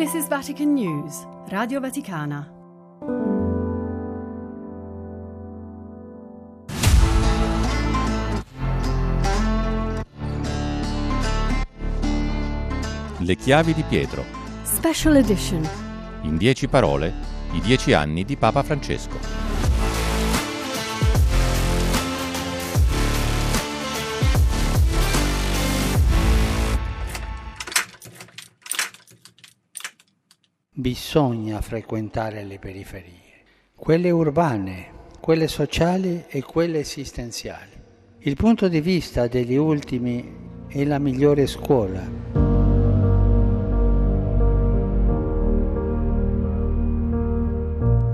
This 0.00 0.14
is 0.14 0.28
Vatican 0.28 0.72
News, 0.72 1.26
Radio 1.48 1.78
Vaticana. 1.78 2.50
Le 13.18 13.36
chiavi 13.36 13.74
di 13.74 13.82
Pietro. 13.82 14.24
Special 14.62 15.16
edition. 15.16 15.68
In 16.22 16.38
dieci 16.38 16.66
parole, 16.66 17.12
i 17.52 17.60
dieci 17.60 17.92
anni 17.92 18.24
di 18.24 18.36
Papa 18.36 18.62
Francesco. 18.62 19.49
Bisogna 30.80 31.60
frequentare 31.60 32.42
le 32.44 32.58
periferie, 32.58 33.44
quelle 33.74 34.10
urbane, 34.10 34.98
quelle 35.20 35.46
sociali 35.46 36.24
e 36.28 36.42
quelle 36.42 36.80
esistenziali. 36.80 37.70
Il 38.20 38.34
punto 38.36 38.68
di 38.68 38.80
vista 38.80 39.26
degli 39.26 39.56
ultimi 39.56 40.36
è 40.66 40.84
la 40.84 40.98
migliore 40.98 41.46
scuola. 41.46 42.08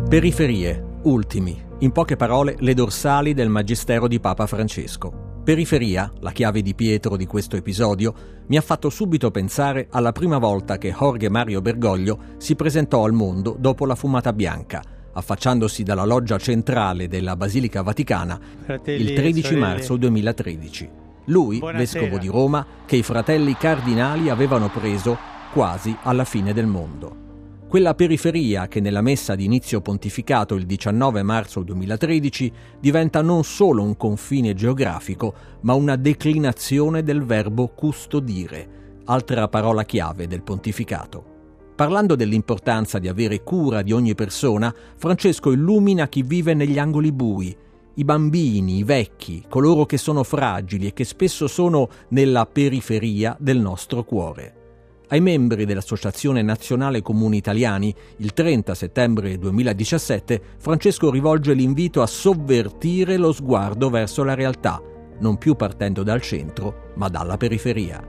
Periferie, 0.09 0.85
ultimi, 1.03 1.61
in 1.81 1.93
poche 1.93 2.17
parole 2.17 2.57
le 2.59 2.75
dorsali 2.75 3.35
del 3.35 3.49
Magistero 3.49 4.09
di 4.09 4.21
Papa 4.21 4.47
Francesco. 4.47 5.26
Periferia, 5.47 6.11
la 6.23 6.33
chiave 6.33 6.61
di 6.61 6.75
Pietro 6.75 7.17
di 7.17 7.25
questo 7.25 7.55
episodio, 7.55 8.43
mi 8.49 8.57
ha 8.57 8.61
fatto 8.61 8.91
subito 8.91 9.31
pensare 9.31 9.87
alla 9.91 10.11
prima 10.11 10.39
volta 10.39 10.77
che 10.77 10.91
Jorge 10.91 11.31
Mario 11.31 11.61
Bergoglio 11.61 12.19
si 12.37 12.57
presentò 12.57 13.05
al 13.05 13.13
mondo 13.13 13.55
dopo 13.57 13.87
la 13.87 13.95
fumata 13.95 14.33
bianca, 14.33 14.83
affacciandosi 15.13 15.85
dalla 15.85 16.05
loggia 16.05 16.37
centrale 16.37 17.07
della 17.07 17.37
Basilica 17.37 17.83
Vaticana 17.83 18.41
Fratelli 18.65 19.03
il 19.03 19.13
13 19.13 19.55
marzo 19.55 19.97
2013. 19.97 20.91
Lui, 21.27 21.59
Buonasera. 21.61 22.01
vescovo 22.01 22.21
di 22.21 22.27
Roma, 22.27 22.67
che 22.85 22.97
i 22.97 23.05
fratelli 23.05 23.57
cardinali 23.57 24.29
avevano 24.29 24.69
preso 24.69 25.17
quasi 25.53 25.97
alla 26.03 26.25
fine 26.25 26.53
del 26.53 26.67
mondo. 26.67 27.26
Quella 27.69 27.97
periferia 27.97 28.69
che 28.69 28.79
nella 28.79 29.01
messa 29.01 29.35
di 29.35 29.45
inizio 29.45 29.81
pontificato 29.81 30.55
il 30.55 30.67
19 30.67 31.25
marzo 31.25 31.65
2013 31.65 32.53
diventa 32.79 33.23
non 33.23 33.43
solo 33.43 33.83
un 33.83 33.97
confine 33.97 34.55
geografico, 34.55 35.35
ma 35.63 35.75
una 35.75 35.97
declinazione 35.97 37.03
del 37.03 37.25
verbo 37.25 37.67
custodire, 37.67 39.01
altra 39.07 39.49
parola 39.49 39.85
chiave 39.85 40.29
del 40.29 40.45
pontificato. 40.45 41.35
Parlando 41.75 42.15
dell'importanza 42.15 43.01
di 43.01 43.09
avere 43.09 43.43
cura 43.43 43.83
di 43.83 43.91
ogni 43.91 44.15
persona, 44.15 44.73
Francesco 44.95 45.51
illumina 45.51 46.07
chi 46.07 46.23
vive 46.23 46.55
negli 46.55 46.79
angoli 46.79 47.11
bui, 47.11 47.55
i 47.95 48.05
bambini, 48.05 48.79
i 48.79 48.85
vecchi, 48.85 49.45
coloro 49.49 49.87
che 49.87 49.99
sono 49.99 50.23
fragili 50.23 50.87
e 50.87 50.93
che 50.93 51.05
spesso 51.05 51.49
sono 51.49 51.89
nella 52.11 52.47
periferia 52.47 53.37
del 53.41 53.59
nostro 53.59 54.05
cuore. 54.05 54.66
Ai 55.09 55.21
membri 55.21 55.67
dell'Associazione 55.67 56.43
Nazionale 56.43 57.01
Comuni 57.01 57.37
Italiani, 57.37 57.95
il 58.17 58.33
30 58.33 58.75
settembre 58.75 59.39
2017, 59.39 60.43
Francesco 60.59 61.13
rivolge 61.13 61.55
l'invito 61.55 62.03
a 62.03 62.09
sovvertire 62.09 63.17
lo 63.17 63.33
sguardo 63.33 63.89
verso 63.89 64.25
la 64.25 64.35
realtà, 64.35 64.83
non 65.21 65.39
più 65.39 65.55
partendo 65.55 66.03
dal 66.03 66.21
centro, 66.21 66.91
ma 66.97 67.09
dalla 67.09 67.37
periferia. 67.37 68.05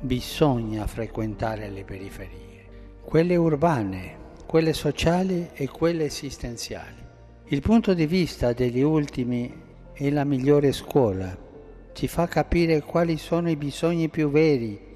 Bisogna 0.00 0.86
frequentare 0.86 1.70
le 1.70 1.84
periferie, 1.84 2.98
quelle 3.02 3.36
urbane, 3.36 4.18
quelle 4.44 4.74
sociali 4.74 5.48
e 5.54 5.66
quelle 5.68 6.04
esistenziali. 6.04 7.08
Il 7.46 7.62
punto 7.62 7.94
di 7.94 8.04
vista 8.04 8.52
degli 8.52 8.82
ultimi 8.82 9.50
è 9.94 10.10
la 10.10 10.24
migliore 10.24 10.72
scuola, 10.72 11.34
ci 11.94 12.06
fa 12.06 12.28
capire 12.28 12.82
quali 12.82 13.16
sono 13.16 13.48
i 13.48 13.56
bisogni 13.56 14.10
più 14.10 14.30
veri 14.30 14.88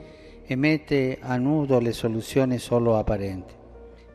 e 0.47 0.57
mette 0.57 1.19
a 1.21 1.37
nudo 1.37 1.79
le 1.79 1.93
soluzioni 1.93 2.59
solo 2.59 2.97
apparenti. 2.97 3.55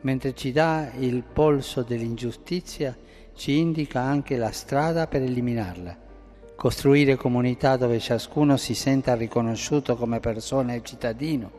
Mentre 0.02 0.34
ci 0.34 0.52
dà 0.52 0.90
il 0.98 1.22
polso 1.22 1.82
dell'ingiustizia, 1.82 2.96
ci 3.34 3.58
indica 3.58 4.00
anche 4.00 4.36
la 4.36 4.50
strada 4.50 5.06
per 5.06 5.22
eliminarla. 5.22 6.08
Costruire 6.54 7.16
comunità 7.16 7.76
dove 7.76 7.98
ciascuno 7.98 8.56
si 8.56 8.74
senta 8.74 9.14
riconosciuto 9.14 9.96
come 9.96 10.20
persona 10.20 10.74
e 10.74 10.82
cittadino, 10.82 11.50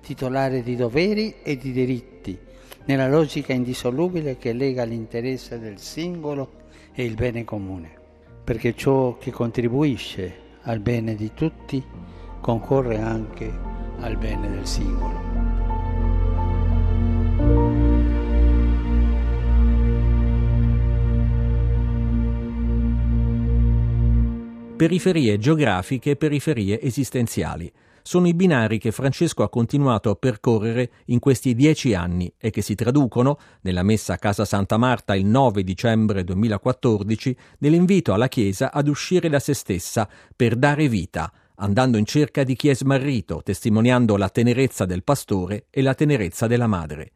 titolare 0.00 0.62
di 0.62 0.76
doveri 0.76 1.36
e 1.42 1.56
di 1.56 1.72
diritti, 1.72 2.38
nella 2.84 3.08
logica 3.08 3.52
indissolubile 3.52 4.36
che 4.36 4.52
lega 4.52 4.84
l'interesse 4.84 5.58
del 5.58 5.78
singolo 5.78 6.64
e 6.92 7.04
il 7.04 7.14
bene 7.14 7.44
comune. 7.44 7.90
Perché 8.44 8.74
ciò 8.74 9.16
che 9.18 9.32
contribuisce 9.32 10.44
al 10.62 10.78
bene 10.78 11.16
di 11.16 11.32
tutti 11.34 11.82
concorre 12.40 12.98
anche 12.98 13.75
al 14.00 14.16
bene 14.16 14.50
del 14.50 14.66
singolo. 14.66 15.24
Periferie 24.76 25.38
geografiche 25.38 26.10
e 26.10 26.16
periferie 26.16 26.80
esistenziali 26.80 27.72
sono 28.06 28.28
i 28.28 28.34
binari 28.34 28.78
che 28.78 28.92
Francesco 28.92 29.42
ha 29.42 29.48
continuato 29.48 30.10
a 30.10 30.14
percorrere 30.14 30.90
in 31.06 31.18
questi 31.18 31.56
dieci 31.56 31.92
anni 31.92 32.32
e 32.38 32.50
che 32.50 32.62
si 32.62 32.76
traducono, 32.76 33.36
nella 33.62 33.82
messa 33.82 34.12
a 34.12 34.18
Casa 34.18 34.44
Santa 34.44 34.76
Marta 34.76 35.16
il 35.16 35.26
9 35.26 35.64
dicembre 35.64 36.22
2014, 36.22 37.36
nell'invito 37.58 38.12
alla 38.12 38.28
Chiesa 38.28 38.70
ad 38.70 38.86
uscire 38.86 39.28
da 39.28 39.40
se 39.40 39.54
stessa 39.54 40.08
per 40.36 40.54
dare 40.54 40.86
vita 40.86 41.32
andando 41.56 41.98
in 41.98 42.04
cerca 42.04 42.44
di 42.44 42.54
chi 42.56 42.68
è 42.68 42.74
smarrito, 42.74 43.42
testimoniando 43.42 44.16
la 44.16 44.28
tenerezza 44.28 44.84
del 44.84 45.04
pastore 45.04 45.66
e 45.70 45.82
la 45.82 45.94
tenerezza 45.94 46.46
della 46.46 46.66
madre. 46.66 47.12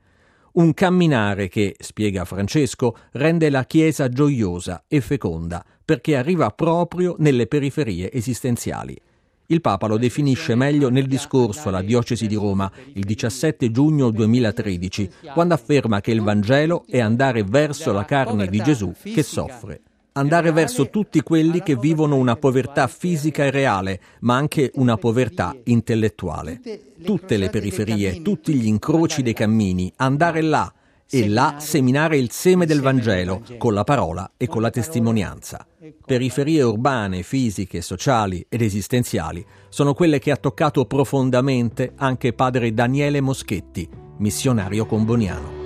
Un 0.52 0.74
camminare 0.74 1.48
che, 1.48 1.76
spiega 1.78 2.24
Francesco, 2.24 2.96
rende 3.12 3.50
la 3.50 3.64
Chiesa 3.64 4.08
gioiosa 4.08 4.84
e 4.88 5.00
feconda, 5.00 5.64
perché 5.84 6.16
arriva 6.16 6.50
proprio 6.50 7.14
nelle 7.18 7.46
periferie 7.46 8.10
esistenziali. 8.12 8.98
Il 9.46 9.60
Papa 9.60 9.86
lo 9.86 9.98
definisce 9.98 10.54
meglio 10.54 10.90
nel 10.90 11.06
discorso 11.06 11.68
alla 11.68 11.82
Diocesi 11.82 12.26
di 12.26 12.36
Roma 12.36 12.70
il 12.94 13.04
17 13.04 13.70
giugno 13.70 14.10
2013, 14.10 15.10
quando 15.32 15.54
afferma 15.54 16.00
che 16.00 16.12
il 16.12 16.22
Vangelo 16.22 16.84
è 16.86 17.00
andare 17.00 17.42
verso 17.42 17.92
la 17.92 18.04
carne 18.04 18.46
di 18.46 18.62
Gesù 18.62 18.92
che 19.02 19.22
soffre 19.22 19.82
andare 20.12 20.52
verso 20.52 20.88
tutti 20.88 21.20
quelli 21.20 21.62
che 21.62 21.76
vivono 21.76 22.16
una 22.16 22.36
povertà 22.36 22.86
fisica 22.86 23.44
e 23.44 23.50
reale, 23.50 24.00
ma 24.20 24.36
anche 24.36 24.70
una 24.74 24.96
povertà 24.96 25.54
intellettuale. 25.64 26.60
Tutte 27.02 27.36
le 27.36 27.50
periferie, 27.50 28.22
tutti 28.22 28.54
gli 28.54 28.66
incroci 28.66 29.22
dei 29.22 29.34
cammini, 29.34 29.92
andare 29.96 30.40
là 30.42 30.72
e 31.12 31.28
là 31.28 31.56
seminare 31.58 32.16
il 32.16 32.30
seme 32.30 32.66
del 32.66 32.80
Vangelo 32.80 33.42
con 33.58 33.74
la 33.74 33.82
parola 33.82 34.32
e 34.36 34.46
con 34.46 34.62
la 34.62 34.70
testimonianza. 34.70 35.66
Periferie 36.06 36.62
urbane, 36.62 37.22
fisiche, 37.22 37.80
sociali 37.80 38.44
ed 38.48 38.62
esistenziali 38.62 39.44
sono 39.68 39.92
quelle 39.92 40.20
che 40.20 40.30
ha 40.30 40.36
toccato 40.36 40.84
profondamente 40.84 41.92
anche 41.96 42.32
padre 42.32 42.72
Daniele 42.72 43.20
Moschetti, 43.20 43.88
missionario 44.18 44.86
comboniano. 44.86 45.59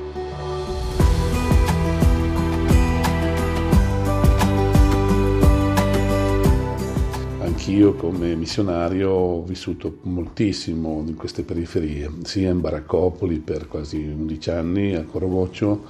Anch'io 7.75 7.95
come 7.95 8.37
missionario 8.37 9.11
ho 9.11 9.43
vissuto 9.43 9.99
moltissimo 10.03 11.03
in 11.05 11.17
queste 11.17 11.43
periferie, 11.43 12.09
sia 12.23 12.50
in 12.50 12.61
Baraccopoli 12.61 13.41
per 13.41 13.67
quasi 13.67 13.97
11 13.97 14.50
anni, 14.50 14.94
a 14.94 15.03
Corovoccio, 15.03 15.85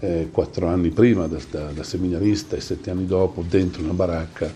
eh, 0.00 0.28
4 0.32 0.66
anni 0.66 0.88
prima 0.88 1.28
da, 1.28 1.38
da, 1.72 1.84
seminarista 1.84 2.56
e 2.56 2.60
7 2.60 2.90
anni 2.90 3.06
dopo 3.06 3.44
dentro 3.48 3.80
una 3.80 3.92
baracca, 3.92 4.52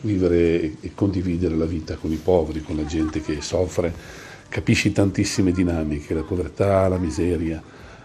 vivere 0.00 0.62
e, 0.62 0.76
e 0.80 0.92
condividere 0.94 1.56
la 1.56 1.66
vita 1.66 1.96
con 1.96 2.10
i 2.10 2.16
poveri, 2.16 2.62
con 2.62 2.76
la 2.76 2.86
gente 2.86 3.20
che 3.20 3.42
soffre. 3.42 3.92
Capisci 4.48 4.92
tantissime 4.92 5.52
dinamiche, 5.52 6.14
la 6.14 6.22
povertà, 6.22 6.88
la 6.88 6.96
miseria, 6.96 7.62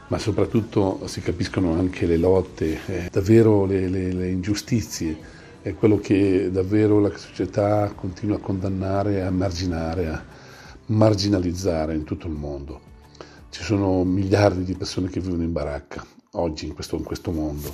ma 0.07 0.19
soprattutto 0.19 1.03
si 1.05 1.21
capiscono 1.21 1.71
anche 1.71 2.05
le 2.05 2.17
lotte, 2.17 2.79
eh, 2.85 3.07
davvero 3.09 3.65
le, 3.65 3.87
le, 3.87 4.11
le 4.11 4.27
ingiustizie 4.27 5.37
è 5.61 5.75
quello 5.75 5.97
che 5.97 6.49
davvero 6.51 6.99
la 6.99 7.15
società 7.15 7.91
continua 7.93 8.37
a 8.37 8.39
condannare, 8.39 9.23
a 9.23 9.29
marginare, 9.29 10.07
a 10.07 10.23
marginalizzare 10.87 11.95
in 11.95 12.05
tutto 12.05 12.27
il 12.27 12.33
mondo. 12.33 12.87
Ci 13.49 13.63
sono 13.63 14.03
miliardi 14.03 14.63
di 14.63 14.75
persone 14.75 15.09
che 15.09 15.19
vivono 15.19 15.43
in 15.43 15.51
baracca 15.51 16.05
oggi 16.33 16.65
in 16.65 16.73
questo, 16.73 16.95
in 16.95 17.03
questo 17.03 17.31
mondo, 17.31 17.73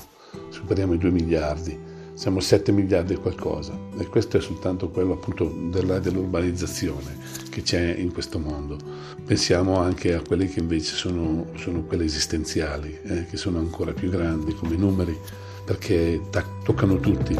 superiamo 0.50 0.94
i 0.94 0.98
2 0.98 1.12
miliardi. 1.12 1.94
siamo 2.16 2.40
7 2.40 2.72
miliardi 2.72 3.12
e 3.12 3.18
qualcosa 3.18 3.78
e 3.98 4.08
questo 4.08 4.38
è 4.38 4.42
soltanto 4.42 4.90
quello 4.90 5.14
appunto 5.14 5.54
della, 5.70 6.00
dell'urbanizzazione 6.00 7.18
che 7.50 7.62
c'è 7.62 7.94
in 7.98 8.14
questo 8.14 8.40
mondo. 8.40 8.78
Pensiamo 9.26 9.78
anche 9.78 10.14
a 10.14 10.22
quelle 10.22 10.48
che 10.48 10.62
invece 10.62 10.96
sono, 10.96 11.48
sono 11.56 11.84
quelle 11.84 12.06
esistenziali, 12.06 12.98
eh, 13.04 13.26
che 13.26 13.36
sono 13.36 13.60
ancora 13.60 13.92
più 13.92 14.10
grandi 14.10 14.54
come 14.56 14.78
numeri 14.78 15.20
perché 15.66 16.22
toccano 16.64 16.98
tutti. 17.00 17.38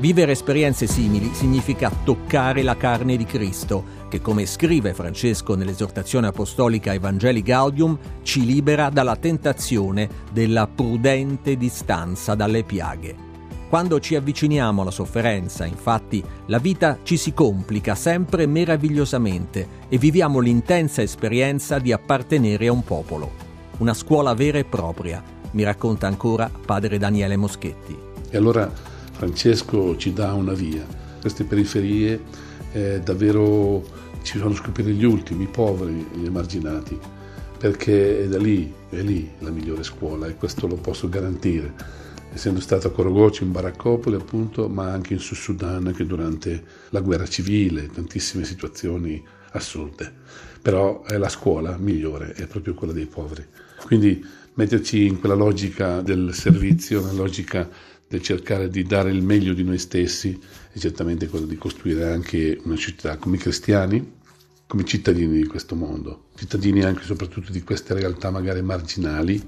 Vivere 0.00 0.32
esperienze 0.32 0.86
simili 0.86 1.34
significa 1.34 1.92
toccare 2.04 2.62
la 2.62 2.74
carne 2.74 3.18
di 3.18 3.26
Cristo, 3.26 3.98
che 4.08 4.22
come 4.22 4.46
scrive 4.46 4.94
Francesco 4.94 5.54
nell'esortazione 5.54 6.28
apostolica 6.28 6.94
Evangeli 6.94 7.42
Gaudium, 7.42 7.98
ci 8.22 8.46
libera 8.46 8.88
dalla 8.88 9.16
tentazione 9.16 10.08
della 10.32 10.66
prudente 10.66 11.58
distanza 11.58 12.34
dalle 12.34 12.64
piaghe. 12.64 13.28
Quando 13.68 14.00
ci 14.00 14.16
avviciniamo 14.16 14.80
alla 14.80 14.90
sofferenza, 14.90 15.66
infatti, 15.66 16.24
la 16.46 16.58
vita 16.58 17.00
ci 17.02 17.18
si 17.18 17.34
complica 17.34 17.94
sempre 17.94 18.46
meravigliosamente 18.46 19.68
e 19.90 19.98
viviamo 19.98 20.40
l'intensa 20.40 21.02
esperienza 21.02 21.78
di 21.78 21.92
appartenere 21.92 22.68
a 22.68 22.72
un 22.72 22.82
popolo. 22.82 23.49
Una 23.80 23.94
scuola 23.94 24.34
vera 24.34 24.58
e 24.58 24.64
propria, 24.64 25.24
mi 25.52 25.62
racconta 25.62 26.06
ancora 26.06 26.50
padre 26.50 26.98
Daniele 26.98 27.38
Moschetti. 27.38 27.96
E 28.28 28.36
allora 28.36 28.70
Francesco 28.70 29.96
ci 29.96 30.12
dà 30.12 30.34
una 30.34 30.52
via. 30.52 30.84
Queste 31.18 31.44
periferie 31.44 32.20
eh, 32.72 33.00
davvero 33.00 33.82
ci 34.20 34.36
fanno 34.36 34.52
scoprire 34.54 34.90
gli 34.90 35.04
ultimi, 35.04 35.44
i 35.44 35.46
poveri, 35.46 36.06
gli 36.12 36.26
emarginati, 36.26 36.98
perché 37.56 38.24
è 38.24 38.28
da 38.28 38.36
lì, 38.36 38.70
è 38.90 39.00
lì 39.00 39.30
la 39.38 39.48
migliore 39.48 39.82
scuola 39.82 40.26
e 40.26 40.34
questo 40.34 40.66
lo 40.66 40.76
posso 40.76 41.08
garantire, 41.08 41.72
essendo 42.34 42.60
stato 42.60 42.88
a 42.88 42.90
Corogoci, 42.90 43.44
in 43.44 43.52
Baraccopoli 43.52 44.14
appunto, 44.14 44.68
ma 44.68 44.92
anche 44.92 45.14
in 45.14 45.20
Sud 45.20 45.38
Sudan, 45.38 45.86
anche 45.86 46.04
durante 46.04 46.64
la 46.90 47.00
guerra 47.00 47.26
civile, 47.26 47.86
tantissime 47.86 48.44
situazioni 48.44 49.24
assurde. 49.52 50.12
Però 50.60 51.02
è 51.04 51.16
la 51.16 51.30
scuola 51.30 51.78
migliore, 51.78 52.34
è 52.34 52.46
proprio 52.46 52.74
quella 52.74 52.92
dei 52.92 53.06
poveri. 53.06 53.68
Quindi 53.84 54.24
metterci 54.54 55.06
in 55.06 55.18
quella 55.18 55.34
logica 55.34 56.00
del 56.00 56.34
servizio, 56.34 57.00
una 57.00 57.12
logica 57.12 57.68
del 58.10 58.22
cercare 58.22 58.68
di 58.68 58.82
dare 58.82 59.10
il 59.10 59.22
meglio 59.22 59.54
di 59.54 59.62
noi 59.62 59.78
stessi 59.78 60.36
è 60.72 60.78
certamente 60.78 61.28
quello 61.28 61.46
di 61.46 61.56
costruire 61.56 62.12
anche 62.12 62.60
una 62.64 62.76
città 62.76 63.16
come 63.18 63.36
cristiani, 63.36 64.18
come 64.66 64.84
cittadini 64.84 65.36
di 65.36 65.46
questo 65.46 65.76
mondo, 65.76 66.26
cittadini 66.36 66.82
anche 66.82 67.02
e 67.02 67.06
soprattutto 67.06 67.52
di 67.52 67.62
queste 67.62 67.94
realtà 67.94 68.30
magari 68.30 68.62
marginali, 68.62 69.42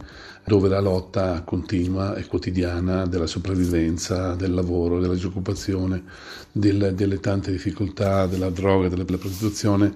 dove 0.44 0.69
la 0.69 0.81
lotta 0.81 1.43
continua 1.43 2.14
e 2.14 2.26
quotidiana 2.26 3.06
della 3.06 3.26
sopravvivenza, 3.26 4.34
del 4.34 4.52
lavoro, 4.52 5.00
della 5.00 5.14
disoccupazione, 5.14 6.02
del, 6.50 6.93
delle 6.94 7.20
tante 7.20 7.50
difficoltà, 7.50 8.26
della 8.26 8.50
droga, 8.50 8.88
della 8.88 9.05
prostituzione, 9.05 9.93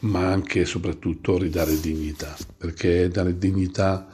ma 0.00 0.26
anche 0.26 0.60
e 0.60 0.64
soprattutto 0.64 1.38
ridare 1.38 1.78
dignità, 1.80 2.36
perché 2.56 3.08
dare 3.08 3.38
dignità 3.38 4.06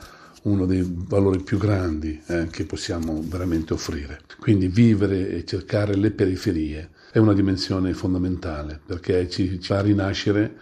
uno 0.42 0.64
dei 0.64 0.84
valori 0.86 1.42
più 1.42 1.58
grandi 1.58 2.20
eh, 2.26 2.46
che 2.50 2.64
possiamo 2.64 3.22
veramente 3.24 3.74
offrire. 3.74 4.20
Quindi 4.38 4.68
vivere 4.68 5.30
e 5.30 5.44
cercare 5.44 5.96
le 5.96 6.10
periferie 6.10 6.90
è 7.10 7.18
una 7.18 7.32
dimensione 7.32 7.92
fondamentale 7.94 8.80
perché 8.84 9.28
ci, 9.28 9.60
ci 9.60 9.66
fa 9.66 9.80
rinascere 9.80 10.56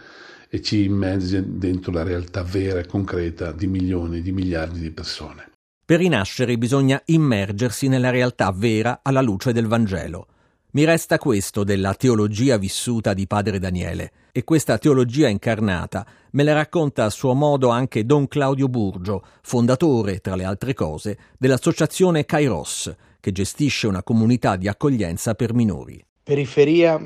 e 0.49 0.61
ci 0.61 0.83
immerge 0.83 1.43
dentro 1.45 1.91
la 1.91 2.03
realtà 2.03 2.43
vera 2.43 2.79
e 2.79 2.85
concreta 2.85 3.51
di 3.51 3.67
milioni, 3.67 4.21
di 4.21 4.31
miliardi 4.31 4.79
di 4.79 4.91
persone. 4.91 5.51
Per 5.85 5.99
rinascere 5.99 6.57
bisogna 6.57 6.99
immergersi 7.05 7.87
nella 7.87 8.09
realtà 8.09 8.51
vera 8.51 9.01
alla 9.03 9.21
luce 9.21 9.53
del 9.53 9.67
Vangelo. 9.67 10.27
Mi 10.75 10.83
resta 10.83 11.17
questo 11.17 11.63
della 11.63 11.93
teologia 11.93 12.57
vissuta 12.57 13.13
di 13.13 13.27
padre 13.27 13.59
Daniele, 13.59 14.11
e 14.33 14.43
questa 14.43 14.77
teologia 14.77 15.29
incarnata 15.29 16.05
me 16.31 16.43
la 16.43 16.51
racconta 16.51 17.05
a 17.05 17.09
suo 17.09 17.33
modo 17.33 17.69
anche 17.69 18.05
Don 18.05 18.27
Claudio 18.27 18.67
Burgio, 18.67 19.23
fondatore, 19.41 20.19
tra 20.19 20.35
le 20.35 20.43
altre 20.43 20.73
cose, 20.73 21.17
dell'associazione 21.37 22.25
Kairos, 22.25 22.93
che 23.21 23.31
gestisce 23.31 23.87
una 23.87 24.03
comunità 24.03 24.57
di 24.57 24.67
accoglienza 24.67 25.33
per 25.33 25.53
minori. 25.53 26.05
Periferia 26.21 27.01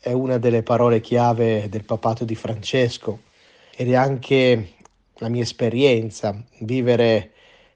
è 0.00 0.12
una 0.12 0.38
delle 0.38 0.62
parole 0.62 1.02
chiave 1.02 1.68
del 1.68 1.84
papato 1.84 2.24
di 2.24 2.34
Francesco 2.34 3.20
ed 3.76 3.90
è 3.90 3.96
anche 3.96 4.76
la 5.16 5.28
mia 5.28 5.42
esperienza, 5.42 6.42
vivere 6.60 7.32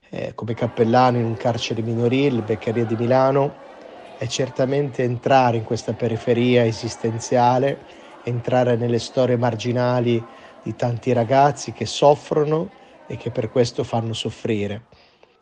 eh, 0.08 0.32
come 0.34 0.54
cappellano 0.54 1.18
in 1.18 1.26
un 1.26 1.36
carcere 1.36 1.82
minorile, 1.82 2.40
Beccaria 2.40 2.86
di 2.86 2.96
Milano, 2.96 3.72
è 4.18 4.26
certamente 4.26 5.02
entrare 5.02 5.56
in 5.56 5.64
questa 5.64 5.92
periferia 5.92 6.64
esistenziale, 6.64 7.78
entrare 8.24 8.76
nelle 8.76 8.98
storie 8.98 9.36
marginali 9.36 10.22
di 10.62 10.74
tanti 10.76 11.12
ragazzi 11.12 11.72
che 11.72 11.86
soffrono 11.86 12.70
e 13.06 13.16
che 13.16 13.30
per 13.30 13.50
questo 13.50 13.84
fanno 13.84 14.12
soffrire. 14.12 14.86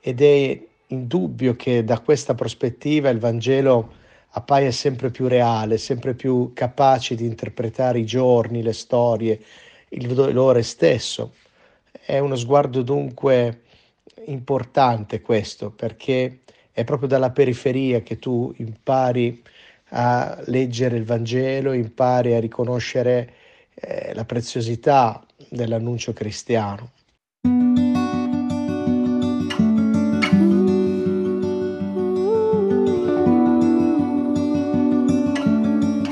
Ed 0.01 0.21
è 0.21 0.61
indubbio 0.89 1.55
che 1.55 1.85
da 1.85 2.01
questa 2.01 2.35
prospettiva 2.35 3.09
il 3.09 3.19
Vangelo 3.19 4.01
appaia 4.31 4.71
sempre 4.71 5.11
più 5.11 5.29
reale, 5.29 5.79
sempre 5.79 6.15
più 6.15 6.53
capace 6.55 7.15
di 7.15 7.25
interpretare 7.25 8.01
i 8.01 8.07
giorni, 8.07 8.63
le 8.63 8.73
storie, 8.73 9.41
il 9.91 10.13
dolore 10.13 10.63
stesso. 10.63 11.35
È 11.91 12.19
uno 12.19 12.37
sguardo 12.37 12.83
dunque 12.83 13.63
importante 14.27 15.21
questo 15.21 15.71
perché 15.71 16.42
è 16.73 16.85
proprio 16.85 17.09
dalla 17.09 17.31
periferia 17.31 18.01
che 18.01 18.19
tu 18.19 18.53
impari 18.57 19.43
a 19.91 20.43
leggere 20.47 20.97
il 20.97 21.05
Vangelo, 21.05 21.73
impari 21.73 22.35
a 22.35 22.41
riconoscere 22.41 23.35
eh, 23.75 24.13
la 24.15 24.25
preziosità 24.25 25.23
dell'annuncio 25.51 26.13
cristiano. 26.15 26.91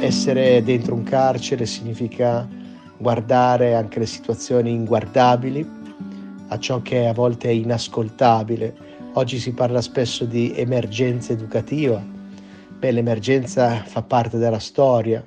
Essere 0.00 0.62
dentro 0.62 0.94
un 0.94 1.04
carcere 1.04 1.64
significa 1.64 2.46
guardare 2.98 3.74
anche 3.74 4.00
le 4.00 4.06
situazioni 4.06 4.72
inguardabili, 4.72 5.78
a 6.48 6.58
ciò 6.58 6.82
che 6.82 7.06
a 7.06 7.14
volte 7.14 7.48
è 7.48 7.52
inascoltabile, 7.52 8.74
Oggi 9.14 9.40
si 9.40 9.52
parla 9.52 9.80
spesso 9.80 10.24
di 10.24 10.52
emergenza 10.54 11.32
educativa. 11.32 12.00
Beh, 12.78 12.92
l'emergenza 12.92 13.82
fa 13.84 14.02
parte 14.02 14.38
della 14.38 14.60
storia. 14.60 15.26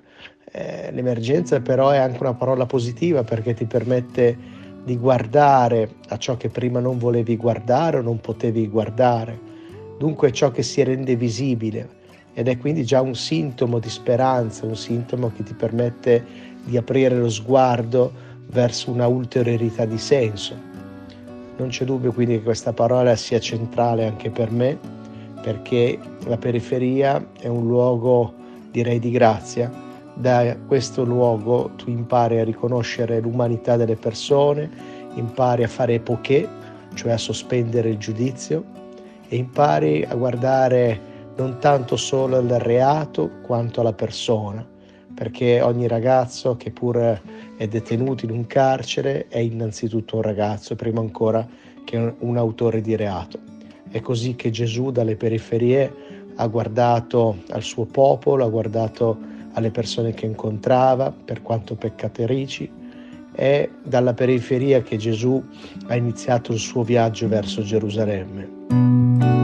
Eh, 0.49 0.89
l'emergenza 0.93 1.59
però 1.59 1.89
è 1.89 1.97
anche 1.97 2.19
una 2.21 2.33
parola 2.33 2.65
positiva 2.65 3.25
perché 3.25 3.53
ti 3.53 3.65
permette 3.65 4.37
di 4.85 4.95
guardare 4.95 5.95
a 6.07 6.17
ciò 6.17 6.37
che 6.37 6.47
prima 6.47 6.79
non 6.79 6.97
volevi 6.97 7.35
guardare 7.35 7.97
o 7.97 8.01
non 8.01 8.21
potevi 8.21 8.69
guardare. 8.69 9.37
Dunque 9.99 10.31
ciò 10.31 10.49
che 10.49 10.63
si 10.63 10.81
rende 10.81 11.17
visibile 11.17 12.01
ed 12.33 12.47
è 12.47 12.57
quindi 12.57 12.85
già 12.85 13.01
un 13.01 13.15
sintomo 13.15 13.79
di 13.79 13.89
speranza, 13.89 14.65
un 14.65 14.77
sintomo 14.77 15.29
che 15.35 15.43
ti 15.43 15.53
permette 15.53 16.25
di 16.63 16.77
aprire 16.77 17.17
lo 17.17 17.29
sguardo 17.29 18.13
verso 18.47 18.91
una 18.91 19.07
ulteriorità 19.07 19.83
di 19.83 19.97
senso. 19.97 20.71
Non 21.55 21.67
c'è 21.69 21.85
dubbio 21.85 22.11
quindi 22.11 22.37
che 22.37 22.43
questa 22.43 22.73
parola 22.73 23.15
sia 23.15 23.39
centrale 23.39 24.05
anche 24.05 24.29
per 24.29 24.51
me, 24.51 24.77
perché 25.41 25.99
la 26.25 26.37
periferia 26.37 27.23
è 27.39 27.47
un 27.47 27.67
luogo, 27.67 28.33
direi, 28.71 28.99
di 28.99 29.11
grazia. 29.11 29.71
Da 30.15 30.55
questo 30.67 31.03
luogo 31.03 31.71
tu 31.75 31.89
impari 31.89 32.39
a 32.39 32.43
riconoscere 32.43 33.19
l'umanità 33.19 33.77
delle 33.77 33.95
persone, 33.95 34.69
impari 35.15 35.63
a 35.63 35.67
fare 35.67 35.95
epoché, 35.95 36.47
cioè 36.93 37.11
a 37.11 37.17
sospendere 37.17 37.89
il 37.89 37.97
giudizio, 37.97 38.63
e 39.27 39.35
impari 39.35 40.03
a 40.03 40.15
guardare 40.15 41.11
non 41.35 41.57
tanto 41.59 41.95
solo 41.95 42.37
al 42.37 42.47
reato 42.47 43.29
quanto 43.41 43.81
alla 43.81 43.93
persona, 43.93 44.65
perché 45.13 45.61
ogni 45.61 45.87
ragazzo 45.87 46.55
che 46.55 46.71
pur 46.71 47.21
è 47.57 47.67
detenuto 47.67 48.25
in 48.25 48.31
un 48.31 48.47
carcere 48.47 49.27
è 49.27 49.39
innanzitutto 49.39 50.17
un 50.17 50.21
ragazzo, 50.21 50.75
prima 50.75 50.99
ancora 50.99 51.47
che 51.83 52.15
un 52.17 52.37
autore 52.37 52.81
di 52.81 52.95
reato. 52.95 53.39
È 53.89 53.99
così 54.01 54.35
che 54.35 54.49
Gesù 54.49 54.91
dalle 54.91 55.15
periferie 55.15 55.93
ha 56.35 56.47
guardato 56.47 57.37
al 57.49 57.61
suo 57.61 57.85
popolo, 57.85 58.43
ha 58.43 58.49
guardato 58.49 59.17
alle 59.53 59.69
persone 59.69 60.13
che 60.13 60.25
incontrava, 60.25 61.11
per 61.11 61.41
quanto 61.41 61.75
peccaterici. 61.75 62.71
È 63.31 63.69
dalla 63.83 64.13
periferia 64.13 64.81
che 64.81 64.97
Gesù 64.97 65.43
ha 65.87 65.95
iniziato 65.95 66.53
il 66.53 66.59
suo 66.59 66.83
viaggio 66.83 67.27
verso 67.27 67.61
Gerusalemme. 67.61 69.42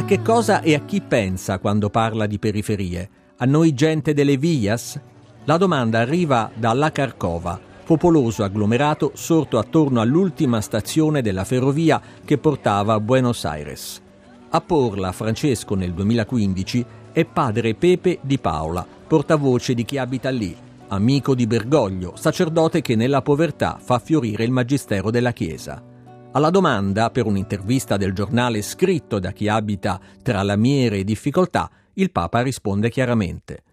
A 0.00 0.04
che 0.06 0.22
cosa 0.22 0.62
e 0.62 0.74
a 0.74 0.80
chi 0.80 1.02
pensa 1.02 1.58
quando 1.58 1.90
parla 1.90 2.24
di 2.26 2.38
periferie? 2.38 3.10
A 3.36 3.44
noi 3.44 3.74
gente 3.74 4.14
delle 4.14 4.38
Villas? 4.38 4.98
La 5.44 5.58
domanda 5.58 5.98
arriva 5.98 6.50
dalla 6.54 6.90
Carcova, 6.90 7.60
popoloso 7.84 8.42
agglomerato 8.42 9.10
sorto 9.12 9.58
attorno 9.58 10.00
all'ultima 10.00 10.62
stazione 10.62 11.20
della 11.20 11.44
ferrovia 11.44 12.00
che 12.24 12.38
portava 12.38 12.94
a 12.94 13.00
Buenos 13.00 13.44
Aires. 13.44 14.00
A 14.48 14.60
porla 14.62 15.12
Francesco 15.12 15.74
nel 15.74 15.92
2015 15.92 16.86
è 17.12 17.26
padre 17.26 17.74
Pepe 17.74 18.20
di 18.22 18.38
Paola, 18.38 18.86
portavoce 19.06 19.74
di 19.74 19.84
chi 19.84 19.98
abita 19.98 20.30
lì, 20.30 20.56
amico 20.88 21.34
di 21.34 21.46
Bergoglio, 21.46 22.14
sacerdote 22.16 22.80
che 22.80 22.96
nella 22.96 23.20
povertà 23.20 23.78
fa 23.78 23.98
fiorire 23.98 24.44
il 24.44 24.50
magistero 24.50 25.10
della 25.10 25.32
Chiesa. 25.32 25.89
Alla 26.32 26.50
domanda, 26.50 27.10
per 27.10 27.26
un'intervista 27.26 27.96
del 27.96 28.12
giornale 28.12 28.62
scritto 28.62 29.18
da 29.18 29.32
chi 29.32 29.48
abita 29.48 30.00
tra 30.22 30.44
lamiere 30.44 30.98
e 30.98 31.04
difficoltà, 31.04 31.68
il 31.94 32.12
Papa 32.12 32.40
risponde 32.40 32.88
chiaramente. 32.88 33.64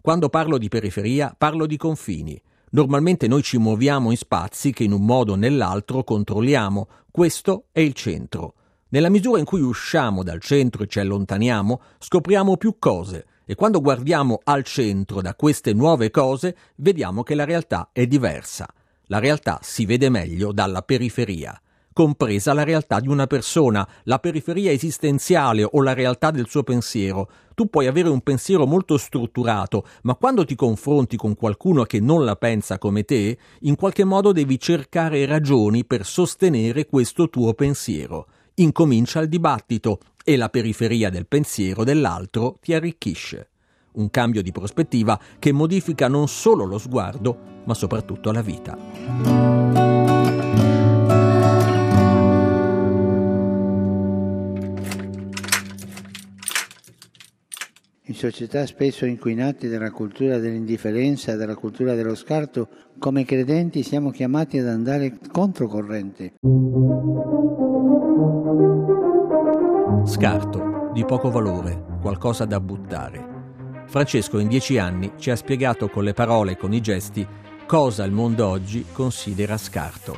Quando 0.00 0.30
parlo 0.30 0.56
di 0.56 0.68
periferia, 0.68 1.34
parlo 1.36 1.66
di 1.66 1.76
confini. 1.76 2.40
Normalmente 2.70 3.28
noi 3.28 3.42
ci 3.42 3.58
muoviamo 3.58 4.10
in 4.10 4.16
spazi 4.16 4.72
che 4.72 4.84
in 4.84 4.92
un 4.92 5.04
modo 5.04 5.32
o 5.32 5.36
nell'altro 5.36 6.02
controlliamo. 6.02 6.88
Questo 7.10 7.66
è 7.72 7.80
il 7.80 7.92
centro. 7.92 8.54
Nella 8.88 9.10
misura 9.10 9.38
in 9.38 9.44
cui 9.44 9.60
usciamo 9.60 10.22
dal 10.22 10.40
centro 10.40 10.84
e 10.84 10.86
ci 10.86 11.00
allontaniamo, 11.00 11.78
scopriamo 11.98 12.56
più 12.56 12.76
cose 12.78 13.26
e 13.44 13.54
quando 13.54 13.82
guardiamo 13.82 14.40
al 14.44 14.64
centro 14.64 15.20
da 15.20 15.34
queste 15.34 15.74
nuove 15.74 16.10
cose, 16.10 16.56
vediamo 16.76 17.22
che 17.22 17.34
la 17.34 17.44
realtà 17.44 17.90
è 17.92 18.06
diversa. 18.06 18.66
La 19.08 19.18
realtà 19.18 19.58
si 19.60 19.84
vede 19.84 20.08
meglio 20.08 20.52
dalla 20.52 20.80
periferia 20.80 21.60
compresa 21.98 22.52
la 22.52 22.62
realtà 22.62 23.00
di 23.00 23.08
una 23.08 23.26
persona, 23.26 23.84
la 24.04 24.20
periferia 24.20 24.70
esistenziale 24.70 25.68
o 25.68 25.82
la 25.82 25.94
realtà 25.94 26.30
del 26.30 26.46
suo 26.48 26.62
pensiero. 26.62 27.28
Tu 27.56 27.68
puoi 27.68 27.88
avere 27.88 28.08
un 28.08 28.20
pensiero 28.20 28.66
molto 28.66 28.96
strutturato, 28.96 29.84
ma 30.02 30.14
quando 30.14 30.44
ti 30.44 30.54
confronti 30.54 31.16
con 31.16 31.34
qualcuno 31.34 31.82
che 31.82 31.98
non 31.98 32.24
la 32.24 32.36
pensa 32.36 32.78
come 32.78 33.02
te, 33.02 33.36
in 33.62 33.74
qualche 33.74 34.04
modo 34.04 34.30
devi 34.30 34.60
cercare 34.60 35.26
ragioni 35.26 35.84
per 35.84 36.06
sostenere 36.06 36.86
questo 36.86 37.28
tuo 37.30 37.52
pensiero. 37.54 38.28
Incomincia 38.54 39.18
il 39.18 39.28
dibattito 39.28 39.98
e 40.22 40.36
la 40.36 40.50
periferia 40.50 41.10
del 41.10 41.26
pensiero 41.26 41.82
dell'altro 41.82 42.58
ti 42.60 42.74
arricchisce. 42.74 43.48
Un 43.94 44.08
cambio 44.10 44.40
di 44.40 44.52
prospettiva 44.52 45.18
che 45.40 45.50
modifica 45.50 46.06
non 46.06 46.28
solo 46.28 46.64
lo 46.64 46.78
sguardo, 46.78 47.36
ma 47.64 47.74
soprattutto 47.74 48.30
la 48.30 48.42
vita. 48.42 49.57
In 58.08 58.14
società 58.14 58.64
spesso 58.64 59.04
inquinate 59.04 59.68
dalla 59.68 59.90
cultura 59.90 60.38
dell'indifferenza 60.38 61.36
dalla 61.36 61.54
cultura 61.54 61.94
dello 61.94 62.14
scarto, 62.14 62.68
come 62.98 63.26
credenti 63.26 63.82
siamo 63.82 64.10
chiamati 64.10 64.58
ad 64.58 64.66
andare 64.66 65.18
controcorrente. 65.30 66.32
Scarto, 70.06 70.90
di 70.94 71.04
poco 71.04 71.30
valore, 71.30 71.84
qualcosa 72.00 72.46
da 72.46 72.58
buttare. 72.60 73.84
Francesco 73.88 74.38
in 74.38 74.48
dieci 74.48 74.78
anni 74.78 75.12
ci 75.18 75.30
ha 75.30 75.36
spiegato 75.36 75.90
con 75.90 76.04
le 76.04 76.14
parole 76.14 76.52
e 76.52 76.56
con 76.56 76.72
i 76.72 76.80
gesti 76.80 77.26
cosa 77.66 78.04
il 78.04 78.12
mondo 78.12 78.46
oggi 78.46 78.86
considera 78.90 79.58
scarto. 79.58 80.16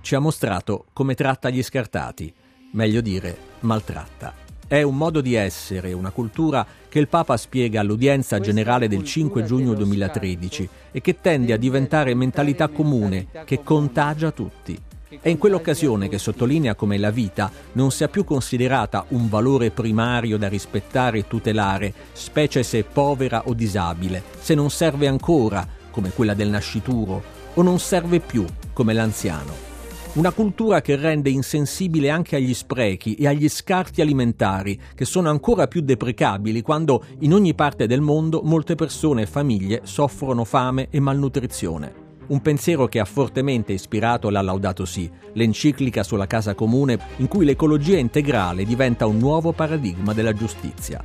Ci 0.00 0.14
ha 0.14 0.20
mostrato 0.20 0.86
come 0.92 1.14
tratta 1.14 1.50
gli 1.50 1.62
scartati, 1.64 2.32
meglio 2.74 3.00
dire 3.00 3.36
maltratta. 3.60 4.41
È 4.72 4.80
un 4.80 4.96
modo 4.96 5.20
di 5.20 5.34
essere, 5.34 5.92
una 5.92 6.12
cultura 6.12 6.66
che 6.88 6.98
il 6.98 7.06
Papa 7.06 7.36
spiega 7.36 7.80
all'udienza 7.80 8.40
generale 8.40 8.88
del 8.88 9.04
5 9.04 9.44
giugno 9.44 9.74
2013 9.74 10.68
e 10.92 11.02
che 11.02 11.20
tende 11.20 11.52
a 11.52 11.58
diventare 11.58 12.14
mentalità 12.14 12.68
comune, 12.68 13.26
che 13.44 13.62
contagia 13.62 14.30
tutti. 14.30 14.74
È 15.20 15.28
in 15.28 15.36
quell'occasione 15.36 16.08
che 16.08 16.16
sottolinea 16.16 16.74
come 16.74 16.96
la 16.96 17.10
vita 17.10 17.50
non 17.72 17.90
sia 17.90 18.08
più 18.08 18.24
considerata 18.24 19.04
un 19.08 19.28
valore 19.28 19.72
primario 19.72 20.38
da 20.38 20.48
rispettare 20.48 21.18
e 21.18 21.28
tutelare, 21.28 21.92
specie 22.14 22.62
se 22.62 22.82
povera 22.82 23.42
o 23.48 23.52
disabile, 23.52 24.22
se 24.40 24.54
non 24.54 24.70
serve 24.70 25.06
ancora, 25.06 25.68
come 25.90 26.12
quella 26.12 26.32
del 26.32 26.48
nascituro, 26.48 27.22
o 27.52 27.60
non 27.60 27.78
serve 27.78 28.20
più, 28.20 28.46
come 28.72 28.94
l'anziano. 28.94 29.71
Una 30.14 30.30
cultura 30.30 30.82
che 30.82 30.94
rende 30.96 31.30
insensibile 31.30 32.10
anche 32.10 32.36
agli 32.36 32.52
sprechi 32.52 33.14
e 33.14 33.26
agli 33.26 33.48
scarti 33.48 34.02
alimentari, 34.02 34.78
che 34.94 35.06
sono 35.06 35.30
ancora 35.30 35.68
più 35.68 35.80
deprecabili 35.80 36.60
quando 36.60 37.02
in 37.20 37.32
ogni 37.32 37.54
parte 37.54 37.86
del 37.86 38.02
mondo 38.02 38.42
molte 38.44 38.74
persone 38.74 39.22
e 39.22 39.26
famiglie 39.26 39.80
soffrono 39.84 40.44
fame 40.44 40.88
e 40.90 41.00
malnutrizione. 41.00 41.94
Un 42.26 42.42
pensiero 42.42 42.88
che 42.88 43.00
ha 43.00 43.06
fortemente 43.06 43.72
ispirato 43.72 44.28
la 44.28 44.42
Laudato 44.42 44.84
Si, 44.84 45.10
l'enciclica 45.32 46.02
sulla 46.02 46.26
casa 46.26 46.54
comune 46.54 46.98
in 47.16 47.26
cui 47.26 47.46
l'ecologia 47.46 47.96
integrale 47.96 48.66
diventa 48.66 49.06
un 49.06 49.16
nuovo 49.16 49.52
paradigma 49.52 50.12
della 50.12 50.34
giustizia. 50.34 51.02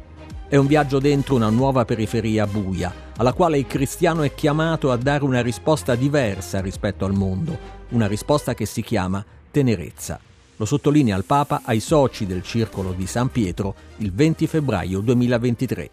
È 0.50 0.58
un 0.58 0.68
viaggio 0.68 1.00
dentro 1.00 1.36
una 1.36 1.50
nuova 1.50 1.86
periferia 1.86 2.46
buia, 2.46 2.94
alla 3.16 3.32
quale 3.32 3.58
il 3.58 3.68
cristiano 3.68 4.24
è 4.24 4.34
chiamato 4.34 4.92
a 4.92 4.98
dare 4.98 5.24
una 5.24 5.42
risposta 5.42 5.96
diversa 5.96 6.60
rispetto 6.60 7.06
al 7.06 7.14
mondo, 7.14 7.77
una 7.90 8.08
risposta 8.08 8.54
che 8.54 8.66
si 8.66 8.82
chiama 8.82 9.24
tenerezza. 9.52 10.20
Lo 10.58 10.66
sottolinea 10.66 11.16
il 11.16 11.24
Papa 11.24 11.62
ai 11.64 11.80
soci 11.80 12.26
del 12.26 12.42
Circolo 12.42 12.92
di 12.92 13.06
San 13.06 13.30
Pietro 13.30 13.76
il 13.98 14.12
20 14.12 14.48
febbraio 14.48 15.02
2023. 15.02 15.90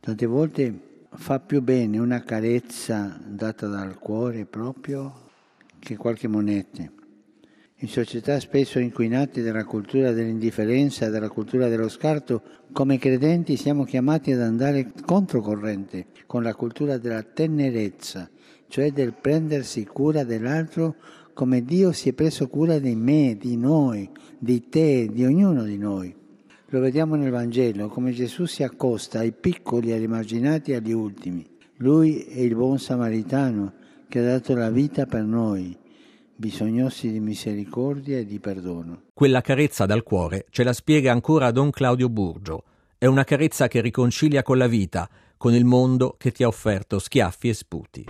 Tante 0.00 0.26
volte 0.26 1.06
fa 1.12 1.38
più 1.38 1.60
bene 1.60 1.98
una 1.98 2.22
carezza 2.22 3.18
data 3.22 3.66
dal 3.66 3.98
cuore 3.98 4.46
proprio 4.46 5.28
che 5.78 5.96
qualche 5.96 6.28
moneta. 6.28 6.90
In 7.82 7.88
società 7.88 8.38
spesso 8.40 8.78
inquinate 8.78 9.42
dalla 9.42 9.64
cultura 9.64 10.12
dell'indifferenza 10.12 11.08
dalla 11.08 11.30
cultura 11.30 11.68
dello 11.68 11.88
scarto, 11.88 12.42
come 12.72 12.98
credenti 12.98 13.56
siamo 13.56 13.84
chiamati 13.84 14.32
ad 14.32 14.42
andare 14.42 14.92
controcorrente 15.04 16.06
con 16.26 16.42
la 16.42 16.54
cultura 16.54 16.98
della 16.98 17.22
tenerezza, 17.22 18.28
cioè 18.68 18.92
del 18.92 19.14
prendersi 19.14 19.86
cura 19.86 20.24
dell'altro 20.24 20.96
come 21.32 21.62
Dio 21.62 21.92
si 21.92 22.10
è 22.10 22.12
preso 22.12 22.48
cura 22.48 22.78
di 22.78 22.94
me, 22.94 23.36
di 23.38 23.56
noi, 23.56 24.08
di 24.38 24.68
te, 24.68 25.08
di 25.10 25.24
ognuno 25.24 25.64
di 25.64 25.78
noi. 25.78 26.14
Lo 26.72 26.80
vediamo 26.80 27.16
nel 27.16 27.30
Vangelo, 27.30 27.88
come 27.88 28.12
Gesù 28.12 28.44
si 28.44 28.62
accosta 28.62 29.18
ai 29.18 29.32
piccoli, 29.32 29.92
agli 29.92 30.04
emarginati 30.04 30.70
e 30.70 30.76
agli 30.76 30.92
ultimi. 30.92 31.44
Lui 31.78 32.18
è 32.18 32.40
il 32.40 32.54
buon 32.54 32.78
samaritano 32.78 33.72
che 34.08 34.20
ha 34.20 34.22
dato 34.22 34.54
la 34.54 34.70
vita 34.70 35.06
per 35.06 35.24
noi, 35.24 35.76
bisognosi 36.36 37.10
di 37.10 37.20
misericordia 37.20 38.18
e 38.18 38.24
di 38.24 38.38
perdono. 38.38 39.02
Quella 39.12 39.40
carezza 39.40 39.86
dal 39.86 40.02
cuore 40.02 40.46
ce 40.50 40.62
la 40.62 40.72
spiega 40.72 41.12
ancora 41.12 41.50
Don 41.50 41.70
Claudio 41.70 42.08
Burgio. 42.08 42.64
È 42.96 43.06
una 43.06 43.24
carezza 43.24 43.66
che 43.66 43.80
riconcilia 43.80 44.42
con 44.42 44.58
la 44.58 44.66
vita, 44.66 45.08
con 45.36 45.54
il 45.54 45.64
mondo 45.64 46.16
che 46.18 46.32
ti 46.32 46.42
ha 46.42 46.48
offerto 46.48 46.98
schiaffi 46.98 47.48
e 47.48 47.54
sputi. 47.54 48.06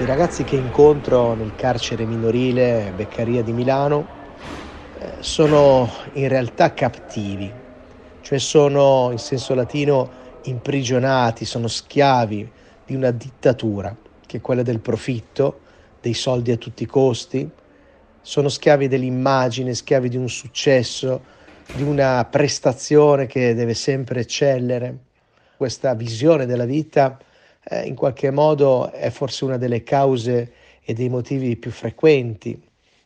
I 0.00 0.04
ragazzi 0.04 0.44
che 0.44 0.54
incontro 0.54 1.34
nel 1.34 1.56
carcere 1.56 2.06
minorile 2.06 2.92
Beccaria 2.94 3.42
di 3.42 3.52
Milano 3.52 4.12
eh, 4.92 5.16
sono 5.18 5.90
in 6.12 6.28
realtà 6.28 6.72
cattivi, 6.72 7.52
cioè 8.20 8.38
sono 8.38 9.08
in 9.10 9.18
senso 9.18 9.54
latino 9.54 10.12
imprigionati, 10.42 11.44
sono 11.44 11.66
schiavi 11.66 12.48
di 12.84 12.94
una 12.94 13.10
dittatura 13.10 13.96
che 14.24 14.36
è 14.36 14.40
quella 14.40 14.62
del 14.62 14.78
profitto, 14.78 15.62
dei 15.98 16.14
soldi 16.14 16.52
a 16.52 16.56
tutti 16.56 16.84
i 16.84 16.86
costi, 16.86 17.50
sono 18.20 18.48
schiavi 18.48 18.86
dell'immagine, 18.86 19.74
schiavi 19.74 20.08
di 20.08 20.16
un 20.16 20.28
successo, 20.28 21.26
di 21.72 21.82
una 21.82 22.24
prestazione 22.26 23.26
che 23.26 23.52
deve 23.52 23.74
sempre 23.74 24.20
eccellere. 24.20 25.06
Questa 25.56 25.92
visione 25.94 26.46
della 26.46 26.66
vita 26.66 27.18
eh, 27.68 27.86
in 27.86 27.94
qualche 27.94 28.30
modo 28.30 28.90
è 28.90 29.10
forse 29.10 29.44
una 29.44 29.58
delle 29.58 29.82
cause 29.82 30.52
e 30.82 30.94
dei 30.94 31.08
motivi 31.08 31.56
più 31.56 31.70
frequenti 31.70 32.60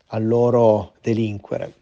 al 0.09 0.27
loro 0.27 0.93
delinquere. 1.01 1.75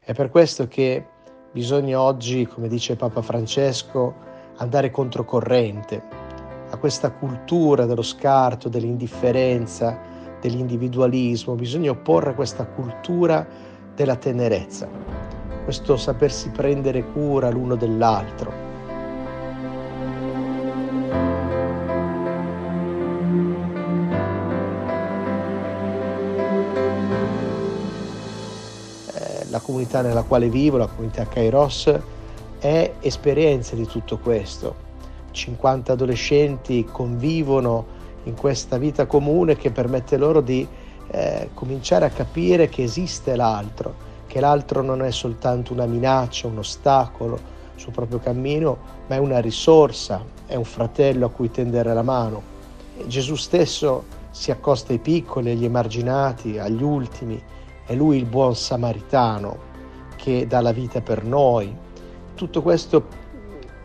È 0.00 0.14
per 0.14 0.30
questo 0.30 0.68
che 0.68 1.04
bisogna 1.50 2.00
oggi, 2.00 2.46
come 2.46 2.68
dice 2.68 2.96
Papa 2.96 3.22
Francesco, 3.22 4.14
andare 4.56 4.90
controcorrente 4.90 6.02
a 6.70 6.76
questa 6.76 7.10
cultura 7.10 7.86
dello 7.86 8.02
scarto, 8.02 8.68
dell'indifferenza, 8.68 9.98
dell'individualismo, 10.40 11.54
bisogna 11.54 11.90
opporre 11.90 12.34
questa 12.34 12.66
cultura 12.66 13.46
della 13.94 14.16
tenerezza, 14.16 14.88
questo 15.64 15.96
sapersi 15.96 16.50
prendere 16.50 17.04
cura 17.12 17.50
l'uno 17.50 17.74
dell'altro, 17.74 18.71
comunità 29.60 30.02
nella 30.02 30.22
quale 30.22 30.48
vivo, 30.48 30.76
la 30.76 30.86
comunità 30.86 31.26
Kairos, 31.26 31.92
è 32.58 32.92
esperienza 33.00 33.74
di 33.74 33.86
tutto 33.86 34.18
questo. 34.18 34.90
50 35.32 35.92
adolescenti 35.92 36.84
convivono 36.84 38.00
in 38.24 38.34
questa 38.34 38.78
vita 38.78 39.06
comune 39.06 39.56
che 39.56 39.70
permette 39.70 40.16
loro 40.16 40.40
di 40.40 40.66
eh, 41.10 41.50
cominciare 41.54 42.04
a 42.04 42.10
capire 42.10 42.68
che 42.68 42.82
esiste 42.82 43.34
l'altro, 43.34 43.94
che 44.26 44.40
l'altro 44.40 44.82
non 44.82 45.02
è 45.02 45.10
soltanto 45.10 45.72
una 45.72 45.86
minaccia, 45.86 46.46
un 46.46 46.58
ostacolo 46.58 47.50
sul 47.74 47.92
proprio 47.92 48.20
cammino, 48.20 48.78
ma 49.08 49.16
è 49.16 49.18
una 49.18 49.40
risorsa, 49.40 50.24
è 50.46 50.54
un 50.54 50.64
fratello 50.64 51.26
a 51.26 51.30
cui 51.30 51.50
tendere 51.50 51.92
la 51.92 52.02
mano. 52.02 52.50
E 52.96 53.06
Gesù 53.08 53.34
stesso 53.34 54.04
si 54.30 54.50
accosta 54.50 54.92
ai 54.92 54.98
piccoli, 54.98 55.50
agli 55.50 55.64
emarginati, 55.64 56.58
agli 56.58 56.82
ultimi, 56.82 57.42
è 57.86 57.94
lui 57.94 58.16
il 58.16 58.26
buon 58.26 58.54
samaritano 58.54 59.70
che 60.16 60.46
dà 60.46 60.60
la 60.60 60.72
vita 60.72 61.00
per 61.00 61.24
noi. 61.24 61.74
Tutto 62.34 62.62
questo 62.62 63.06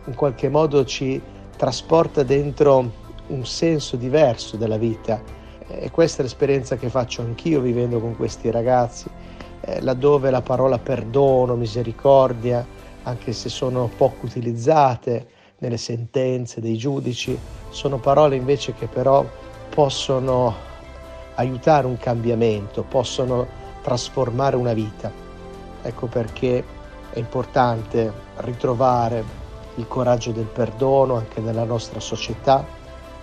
in 0.06 0.14
qualche 0.14 0.48
modo 0.48 0.84
ci 0.84 1.20
trasporta 1.56 2.22
dentro 2.22 3.06
un 3.26 3.44
senso 3.44 3.96
diverso 3.96 4.56
della 4.56 4.78
vita 4.78 5.20
e 5.66 5.90
questa 5.90 6.20
è 6.20 6.22
l'esperienza 6.22 6.76
che 6.76 6.88
faccio 6.88 7.20
anch'io 7.20 7.60
vivendo 7.60 8.00
con 8.00 8.16
questi 8.16 8.50
ragazzi, 8.50 9.06
eh, 9.60 9.82
laddove 9.82 10.30
la 10.30 10.40
parola 10.40 10.78
perdono, 10.78 11.56
misericordia, 11.56 12.66
anche 13.02 13.32
se 13.32 13.48
sono 13.48 13.90
poco 13.96 14.24
utilizzate 14.24 15.28
nelle 15.58 15.76
sentenze 15.76 16.60
dei 16.60 16.76
giudici, 16.76 17.38
sono 17.70 17.98
parole 17.98 18.36
invece 18.36 18.72
che 18.74 18.86
però 18.86 19.26
possono 19.68 20.54
aiutare 21.34 21.86
un 21.86 21.98
cambiamento, 21.98 22.82
possono 22.82 23.57
trasformare 23.88 24.54
una 24.54 24.74
vita. 24.74 25.10
Ecco 25.80 26.08
perché 26.08 26.62
è 27.10 27.18
importante 27.18 28.12
ritrovare 28.36 29.24
il 29.76 29.88
coraggio 29.88 30.30
del 30.30 30.44
perdono 30.44 31.16
anche 31.16 31.40
nella 31.40 31.64
nostra 31.64 31.98
società 31.98 32.66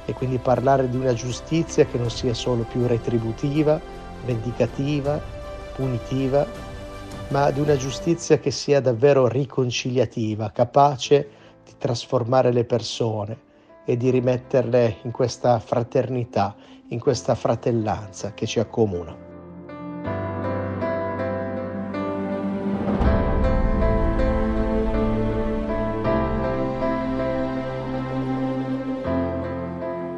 e 0.06 0.14
quindi 0.14 0.40
parlare 0.40 0.90
di 0.90 0.98
una 0.98 1.14
giustizia 1.14 1.86
che 1.86 2.00
non 2.00 2.10
sia 2.10 2.34
solo 2.34 2.64
più 2.64 2.88
retributiva, 2.88 3.80
vendicativa, 4.26 5.22
punitiva, 5.76 6.48
ma 7.28 7.52
di 7.52 7.60
una 7.60 7.76
giustizia 7.76 8.40
che 8.40 8.50
sia 8.50 8.82
davvero 8.82 9.28
riconciliativa, 9.28 10.50
capace 10.50 11.30
di 11.64 11.74
trasformare 11.78 12.52
le 12.52 12.64
persone 12.64 13.38
e 13.86 13.98
di 13.98 14.10
rimetterle 14.10 14.98
in 15.04 15.12
questa 15.12 15.60
fraternità, 15.60 16.56
in 16.88 17.00
questa 17.00 17.36
fratellanza 17.36 18.34
che 18.34 18.48
ci 18.48 18.60
accomuna. 18.60 19.25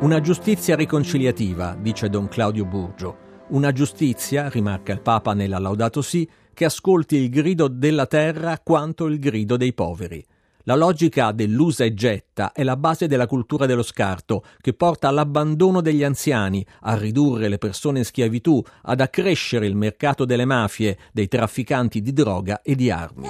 Una 0.07 0.21
giustizia 0.21 0.77
riconciliativa, 0.77 1.75
dice 1.77 2.07
Don 2.07 2.29
Claudio 2.29 2.63
Burgio. 2.63 3.17
Una 3.49 3.73
giustizia, 3.73 4.47
rimarca 4.47 4.93
il 4.93 5.01
Papa 5.01 5.33
nella 5.33 5.59
Laudato 5.59 6.01
Si, 6.01 6.25
che 6.53 6.63
ascolti 6.63 7.17
il 7.17 7.29
grido 7.29 7.67
della 7.67 8.05
terra 8.05 8.57
quanto 8.63 9.07
il 9.07 9.19
grido 9.19 9.57
dei 9.57 9.73
poveri. 9.73 10.25
La 10.63 10.77
logica 10.77 11.33
dell'usa 11.33 11.83
e 11.83 11.93
getta 11.93 12.53
è 12.53 12.63
la 12.63 12.77
base 12.77 13.07
della 13.07 13.27
cultura 13.27 13.65
dello 13.65 13.83
scarto, 13.83 14.45
che 14.61 14.71
porta 14.71 15.09
all'abbandono 15.09 15.81
degli 15.81 16.05
anziani, 16.05 16.65
a 16.83 16.95
ridurre 16.95 17.49
le 17.49 17.57
persone 17.57 17.97
in 17.97 18.05
schiavitù, 18.05 18.63
ad 18.83 19.01
accrescere 19.01 19.67
il 19.67 19.75
mercato 19.75 20.23
delle 20.23 20.45
mafie, 20.45 20.97
dei 21.11 21.27
trafficanti 21.27 22.01
di 22.01 22.13
droga 22.13 22.61
e 22.61 22.75
di 22.75 22.89
armi. 22.89 23.27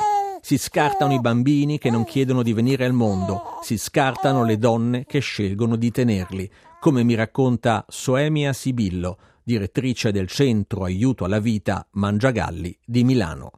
Si 0.48 0.58
scartano 0.58 1.12
i 1.12 1.20
bambini 1.20 1.78
che 1.78 1.92
non 1.92 2.06
chiedono 2.06 2.42
di 2.42 2.54
venire 2.54 2.86
al 2.86 2.94
mondo, 2.94 3.60
si 3.62 3.78
scartano 3.78 4.46
le 4.46 4.58
donne 4.58 5.04
che 5.04 5.20
scelgono 5.20 5.76
di 5.76 5.92
tenerli, 5.92 6.50
come 6.80 7.04
mi 7.04 7.16
racconta 7.16 7.84
Soemia 7.90 8.54
Sibillo, 8.54 9.18
direttrice 9.44 10.14
del 10.14 10.30
Centro 10.30 10.86
Aiuto 10.86 11.26
alla 11.26 11.40
Vita 11.40 11.86
Mangiagalli 11.92 12.80
di 12.86 13.04
Milano. 13.04 13.52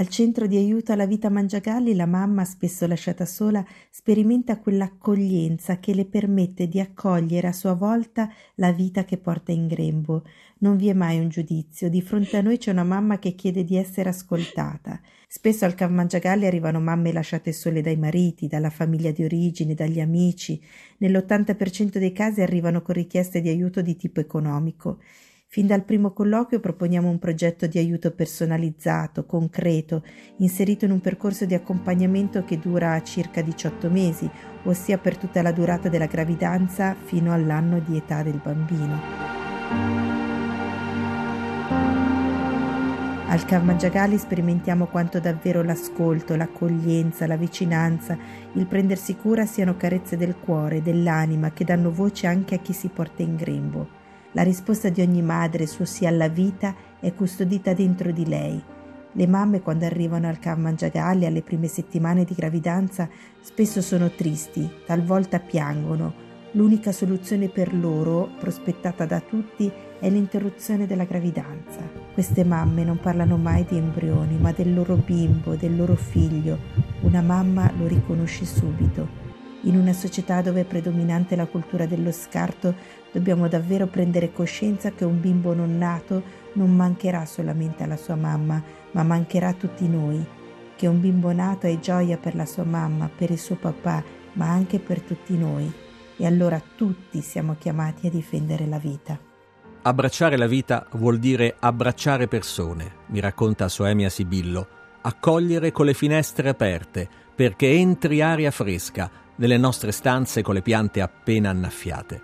Al 0.00 0.06
centro 0.06 0.46
di 0.46 0.56
aiuto 0.56 0.92
alla 0.92 1.06
vita 1.06 1.28
Mangiagalli 1.28 1.92
la 1.96 2.06
mamma, 2.06 2.44
spesso 2.44 2.86
lasciata 2.86 3.26
sola, 3.26 3.66
sperimenta 3.90 4.60
quell'accoglienza 4.60 5.80
che 5.80 5.92
le 5.92 6.04
permette 6.04 6.68
di 6.68 6.78
accogliere 6.78 7.48
a 7.48 7.52
sua 7.52 7.74
volta 7.74 8.32
la 8.54 8.70
vita 8.70 9.04
che 9.04 9.18
porta 9.18 9.50
in 9.50 9.66
grembo. 9.66 10.22
Non 10.58 10.76
vi 10.76 10.88
è 10.88 10.92
mai 10.92 11.18
un 11.18 11.28
giudizio, 11.28 11.90
di 11.90 12.00
fronte 12.00 12.36
a 12.36 12.42
noi 12.42 12.58
c'è 12.58 12.70
una 12.70 12.84
mamma 12.84 13.18
che 13.18 13.34
chiede 13.34 13.64
di 13.64 13.76
essere 13.76 14.10
ascoltata. 14.10 15.00
Spesso 15.26 15.64
al 15.64 15.74
Cav 15.74 15.90
Mangiagalli 15.90 16.46
arrivano 16.46 16.78
mamme 16.78 17.12
lasciate 17.12 17.52
sole 17.52 17.80
dai 17.80 17.96
mariti, 17.96 18.46
dalla 18.46 18.70
famiglia 18.70 19.10
di 19.10 19.24
origine, 19.24 19.74
dagli 19.74 19.98
amici. 19.98 20.62
Nell'80% 20.98 21.98
dei 21.98 22.12
casi 22.12 22.40
arrivano 22.40 22.82
con 22.82 22.94
richieste 22.94 23.40
di 23.40 23.48
aiuto 23.48 23.82
di 23.82 23.96
tipo 23.96 24.20
economico. 24.20 25.00
Fin 25.50 25.66
dal 25.66 25.82
primo 25.82 26.12
colloquio 26.12 26.60
proponiamo 26.60 27.08
un 27.08 27.18
progetto 27.18 27.66
di 27.66 27.78
aiuto 27.78 28.10
personalizzato, 28.10 29.24
concreto, 29.24 30.04
inserito 30.36 30.84
in 30.84 30.90
un 30.90 31.00
percorso 31.00 31.46
di 31.46 31.54
accompagnamento 31.54 32.44
che 32.44 32.58
dura 32.58 33.02
circa 33.02 33.40
18 33.40 33.88
mesi, 33.88 34.28
ossia 34.64 34.98
per 34.98 35.16
tutta 35.16 35.40
la 35.40 35.50
durata 35.50 35.88
della 35.88 36.04
gravidanza 36.04 36.94
fino 36.94 37.32
all'anno 37.32 37.80
di 37.80 37.96
età 37.96 38.22
del 38.22 38.38
bambino. 38.44 39.00
Al 43.28 43.44
Cammangiagali 43.46 44.18
sperimentiamo 44.18 44.88
quanto 44.88 45.18
davvero 45.18 45.62
l'ascolto, 45.62 46.36
l'accoglienza, 46.36 47.26
la 47.26 47.36
vicinanza, 47.36 48.18
il 48.52 48.66
prendersi 48.66 49.16
cura 49.16 49.46
siano 49.46 49.78
carezze 49.78 50.18
del 50.18 50.36
cuore, 50.36 50.82
dell'anima, 50.82 51.52
che 51.52 51.64
danno 51.64 51.90
voce 51.90 52.26
anche 52.26 52.56
a 52.56 52.58
chi 52.58 52.74
si 52.74 52.88
porta 52.88 53.22
in 53.22 53.34
grembo. 53.34 54.07
La 54.38 54.44
risposta 54.44 54.88
di 54.88 55.00
ogni 55.00 55.20
madre, 55.20 55.66
suo 55.66 55.84
sì 55.84 56.06
alla 56.06 56.28
vita, 56.28 56.72
è 57.00 57.12
custodita 57.12 57.74
dentro 57.74 58.12
di 58.12 58.24
lei. 58.24 58.62
Le 59.10 59.26
mamme 59.26 59.60
quando 59.62 59.84
arrivano 59.84 60.28
al 60.28 60.38
Cav 60.38 60.58
Mangiagalli 60.58 61.26
alle 61.26 61.42
prime 61.42 61.66
settimane 61.66 62.22
di 62.22 62.34
gravidanza 62.34 63.08
spesso 63.40 63.82
sono 63.82 64.12
tristi, 64.12 64.70
talvolta 64.86 65.40
piangono. 65.40 66.14
L'unica 66.52 66.92
soluzione 66.92 67.48
per 67.48 67.74
loro, 67.74 68.30
prospettata 68.38 69.06
da 69.06 69.18
tutti, 69.18 69.68
è 69.98 70.08
l'interruzione 70.08 70.86
della 70.86 71.02
gravidanza. 71.02 71.80
Queste 72.14 72.44
mamme 72.44 72.84
non 72.84 73.00
parlano 73.00 73.36
mai 73.38 73.64
di 73.68 73.76
embrioni, 73.76 74.36
ma 74.38 74.52
del 74.52 74.72
loro 74.72 74.94
bimbo, 74.94 75.56
del 75.56 75.74
loro 75.74 75.96
figlio. 75.96 76.58
Una 77.00 77.22
mamma 77.22 77.68
lo 77.76 77.88
riconosce 77.88 78.44
subito. 78.44 79.27
In 79.62 79.76
una 79.76 79.92
società 79.92 80.40
dove 80.40 80.60
è 80.60 80.64
predominante 80.64 81.34
la 81.34 81.46
cultura 81.46 81.84
dello 81.86 82.12
scarto, 82.12 82.74
dobbiamo 83.10 83.48
davvero 83.48 83.86
prendere 83.86 84.32
coscienza 84.32 84.92
che 84.92 85.04
un 85.04 85.20
bimbo 85.20 85.52
non 85.52 85.76
nato 85.76 86.22
non 86.52 86.74
mancherà 86.74 87.26
solamente 87.26 87.82
alla 87.82 87.96
sua 87.96 88.14
mamma, 88.14 88.62
ma 88.92 89.02
mancherà 89.02 89.48
a 89.48 89.54
tutti 89.54 89.88
noi, 89.88 90.24
che 90.76 90.86
un 90.86 91.00
bimbo 91.00 91.32
nato 91.32 91.66
è 91.66 91.76
gioia 91.80 92.16
per 92.18 92.36
la 92.36 92.46
sua 92.46 92.62
mamma, 92.62 93.10
per 93.14 93.30
il 93.32 93.38
suo 93.38 93.56
papà, 93.56 94.02
ma 94.34 94.48
anche 94.48 94.78
per 94.78 95.00
tutti 95.00 95.36
noi. 95.36 95.70
E 96.16 96.24
allora 96.24 96.62
tutti 96.76 97.20
siamo 97.20 97.56
chiamati 97.58 98.06
a 98.06 98.10
difendere 98.10 98.66
la 98.66 98.78
vita. 98.78 99.18
Abbracciare 99.82 100.36
la 100.36 100.46
vita 100.46 100.86
vuol 100.92 101.18
dire 101.18 101.56
abbracciare 101.58 102.28
persone, 102.28 102.92
mi 103.06 103.20
racconta 103.20 103.68
Soemia 103.68 104.08
Sibillo, 104.08 104.66
accogliere 105.02 105.72
con 105.72 105.86
le 105.86 105.94
finestre 105.94 106.48
aperte, 106.48 107.08
perché 107.34 107.70
entri 107.70 108.20
aria 108.20 108.50
fresca, 108.50 109.08
nelle 109.38 109.58
nostre 109.58 109.90
stanze 109.90 110.42
con 110.42 110.54
le 110.54 110.62
piante 110.62 111.00
appena 111.00 111.50
annaffiate. 111.50 112.22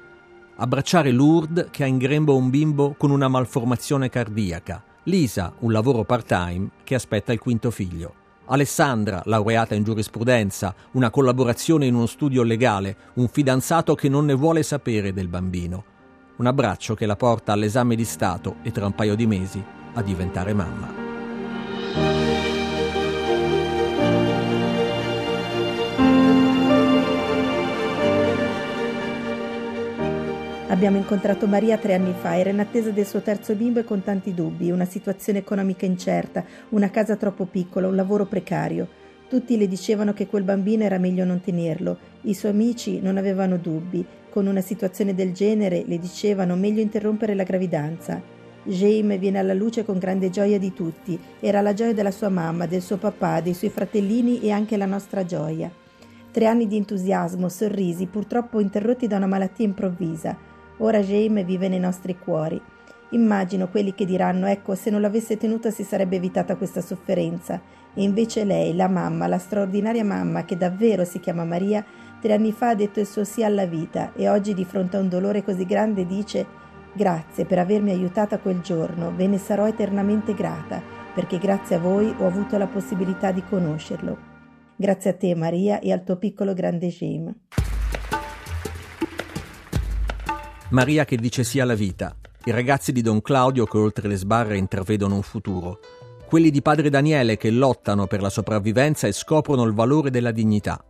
Abbracciare 0.57 1.11
Lourdes 1.11 1.68
che 1.70 1.83
ha 1.83 1.87
in 1.87 1.98
grembo 1.98 2.37
un 2.37 2.50
bimbo 2.50 2.94
con 2.96 3.11
una 3.11 3.29
malformazione 3.29 4.09
cardiaca, 4.09 4.83
Lisa, 5.05 5.53
un 5.61 5.72
lavoro 5.72 6.05
part-time 6.05 6.68
che 6.85 6.94
aspetta 6.94 7.33
il 7.33 7.38
quinto 7.38 7.70
figlio. 7.70 8.14
Alessandra, 8.46 9.22
laureata 9.24 9.74
in 9.74 9.85
giurisprudenza, 9.85 10.74
una 10.92 11.11
collaborazione 11.11 11.87
in 11.87 11.94
uno 11.94 12.07
studio 12.07 12.42
legale, 12.42 12.96
un 13.14 13.29
fidanzato 13.29 13.94
che 13.94 14.09
non 14.09 14.27
ne 14.27 14.35
vuole 14.35 14.62
sapere 14.62 15.12
del 15.12 15.29
bambino. 15.29 15.85
Un 16.37 16.46
abbraccio 16.46 16.94
che 16.94 17.07
la 17.07 17.16
porta 17.16 17.53
all'esame 17.53 17.96
di 17.96 18.05
Stato 18.05 18.57
e 18.62 18.70
tra 18.70 18.87
un 18.87 18.94
paio 18.94 19.14
di 19.14 19.27
mesi 19.27 19.62
a 19.94 20.03
diventare 20.03 20.53
mamma. 20.53 21.04
Abbiamo 30.85 31.03
incontrato 31.03 31.47
Maria 31.47 31.79
tre 31.79 31.94
anni 31.94 32.12
fa, 32.12 32.37
era 32.37 32.51
in 32.51 32.61
attesa 32.61 32.90
del 32.90 33.07
suo 33.07 33.23
terzo 33.23 33.55
bimbo 33.55 33.81
e 33.81 33.85
con 33.85 34.03
tanti 34.03 34.35
dubbi, 34.35 34.70
una 34.70 34.85
situazione 34.85 35.38
economica 35.38 35.87
incerta, 35.87 36.44
una 36.68 36.90
casa 36.90 37.16
troppo 37.16 37.47
piccola, 37.47 37.88
un 37.88 37.97
lavoro 37.97 38.27
precario. 38.27 38.87
Tutti 39.27 39.57
le 39.57 39.66
dicevano 39.66 40.12
che 40.12 40.27
quel 40.27 40.42
bambino 40.42 40.83
era 40.85 40.99
meglio 40.99 41.25
non 41.25 41.40
tenerlo, 41.40 41.97
i 42.25 42.35
suoi 42.35 42.53
amici 42.53 43.01
non 43.01 43.16
avevano 43.16 43.57
dubbi, 43.57 44.05
con 44.29 44.47
una 44.47 44.61
situazione 44.61 45.14
del 45.14 45.33
genere 45.33 45.85
le 45.87 45.99
dicevano 45.99 46.55
meglio 46.55 46.83
interrompere 46.83 47.35
la 47.35 47.44
gravidanza. 47.44 48.20
Jaime 48.64 49.16
viene 49.16 49.38
alla 49.38 49.55
luce 49.55 49.87
con 49.87 49.97
grande 49.97 50.29
gioia 50.29 50.59
di 50.59 50.75
tutti. 50.75 51.18
Era 51.40 51.62
la 51.62 51.73
gioia 51.73 51.94
della 51.94 52.11
sua 52.11 52.29
mamma, 52.29 52.66
del 52.66 52.83
suo 52.83 52.99
papà, 52.99 53.40
dei 53.40 53.55
suoi 53.55 53.70
fratellini 53.70 54.42
e 54.42 54.51
anche 54.51 54.77
la 54.77 54.85
nostra 54.85 55.25
gioia. 55.25 55.70
Tre 56.31 56.47
anni 56.47 56.66
di 56.66 56.77
entusiasmo, 56.77 57.49
sorrisi, 57.49 58.05
purtroppo 58.05 58.61
interrotti 58.61 59.07
da 59.07 59.16
una 59.16 59.27
malattia 59.27 59.64
improvvisa. 59.64 60.53
Ora 60.78 61.00
Jaime 61.00 61.44
vive 61.44 61.68
nei 61.68 61.78
nostri 61.78 62.18
cuori. 62.18 62.60
Immagino 63.10 63.68
quelli 63.68 63.94
che 63.94 64.04
diranno: 64.04 64.46
ecco, 64.46 64.74
se 64.74 64.90
non 64.90 65.00
l'avesse 65.00 65.37
tenuta 65.37 65.70
si 65.70 65.84
sarebbe 65.84 66.16
evitata 66.16 66.56
questa 66.56 66.80
sofferenza. 66.80 67.60
E 67.94 68.02
invece 68.02 68.44
lei, 68.44 68.74
la 68.74 68.88
mamma, 68.88 69.26
la 69.26 69.38
straordinaria 69.38 70.04
mamma 70.04 70.44
che 70.44 70.56
davvero 70.56 71.04
si 71.04 71.20
chiama 71.20 71.44
Maria, 71.44 71.84
tre 72.20 72.32
anni 72.32 72.52
fa 72.52 72.70
ha 72.70 72.74
detto 72.74 73.00
il 73.00 73.06
suo 73.06 73.24
sì 73.24 73.44
alla 73.44 73.66
vita 73.66 74.12
e 74.14 74.28
oggi 74.28 74.52
di 74.52 74.64
fronte 74.64 74.96
a 74.96 75.00
un 75.00 75.08
dolore 75.08 75.44
così 75.44 75.64
grande 75.64 76.06
dice 76.06 76.62
Grazie 76.96 77.44
per 77.44 77.58
avermi 77.58 77.90
aiutata 77.90 78.38
quel 78.38 78.60
giorno, 78.60 79.12
ve 79.12 79.26
ne 79.26 79.38
sarò 79.38 79.66
eternamente 79.66 80.32
grata, 80.32 80.80
perché 81.12 81.38
grazie 81.38 81.74
a 81.74 81.80
voi 81.80 82.14
ho 82.16 82.24
avuto 82.24 82.56
la 82.56 82.68
possibilità 82.68 83.32
di 83.32 83.42
conoscerlo. 83.42 84.16
Grazie 84.76 85.10
a 85.10 85.14
te 85.14 85.34
Maria 85.34 85.80
e 85.80 85.90
al 85.90 86.04
tuo 86.04 86.16
piccolo 86.18 86.54
grande 86.54 86.87
Jim. 86.88 87.34
Maria 90.74 91.04
che 91.04 91.14
dice 91.16 91.44
sì 91.44 91.60
alla 91.60 91.76
vita, 91.76 92.16
i 92.46 92.50
ragazzi 92.50 92.90
di 92.90 93.00
Don 93.00 93.22
Claudio 93.22 93.64
che 93.64 93.78
oltre 93.78 94.08
le 94.08 94.16
sbarre 94.16 94.58
intravedono 94.58 95.14
un 95.14 95.22
futuro, 95.22 95.78
quelli 96.26 96.50
di 96.50 96.62
padre 96.62 96.90
Daniele 96.90 97.37
che 97.37 97.50
lottano 97.50 98.08
per 98.08 98.20
la 98.20 98.28
sopravvivenza 98.28 99.06
e 99.06 99.12
scoprono 99.12 99.62
il 99.62 99.72
valore 99.72 100.10
della 100.10 100.32
dignità, 100.32 100.84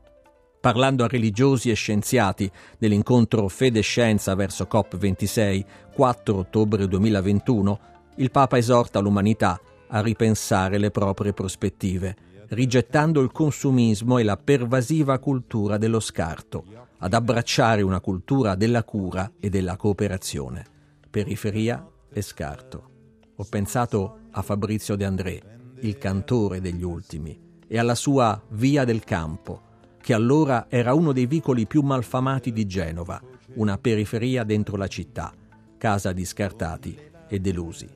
parlando 0.58 1.04
a 1.04 1.06
religiosi 1.06 1.68
e 1.68 1.74
scienziati 1.74 2.50
dell'incontro 2.78 3.46
Fede 3.48 3.80
e 3.80 3.82
Scienza 3.82 4.34
verso 4.34 4.66
COP26, 4.72 5.64
4 5.92 6.34
ottobre 6.34 6.88
2021, 6.88 7.80
il 8.16 8.30
Papa 8.30 8.56
esorta 8.56 9.00
l'umanità 9.00 9.60
a 9.88 10.00
ripensare 10.00 10.78
le 10.78 10.90
proprie 10.90 11.34
prospettive, 11.34 12.16
rigettando 12.48 13.20
il 13.20 13.30
consumismo 13.30 14.16
e 14.16 14.22
la 14.22 14.38
pervasiva 14.38 15.18
cultura 15.18 15.76
dello 15.76 16.00
scarto, 16.00 16.64
ad 17.04 17.12
abbracciare 17.12 17.82
una 17.82 18.00
cultura 18.00 18.54
della 18.54 18.82
cura 18.82 19.32
e 19.38 19.50
della 19.50 19.76
cooperazione. 19.76 20.64
Periferia 21.10 21.86
e 22.10 22.22
scarto. 22.22 22.90
Ho 23.36 23.44
pensato 23.44 24.20
a 24.30 24.40
Fabrizio 24.40 24.96
De 24.96 25.04
André, 25.04 25.42
il 25.80 25.98
cantore 25.98 26.62
degli 26.62 26.82
ultimi, 26.82 27.38
e 27.68 27.78
alla 27.78 27.94
sua 27.94 28.42
Via 28.52 28.86
del 28.86 29.04
Campo, 29.04 29.60
che 30.00 30.14
allora 30.14 30.64
era 30.70 30.94
uno 30.94 31.12
dei 31.12 31.26
vicoli 31.26 31.66
più 31.66 31.82
malfamati 31.82 32.52
di 32.52 32.66
Genova, 32.66 33.20
una 33.56 33.76
periferia 33.76 34.42
dentro 34.42 34.78
la 34.78 34.88
città, 34.88 35.30
casa 35.76 36.10
di 36.12 36.24
scartati 36.24 36.98
e 37.28 37.38
delusi. 37.38 37.86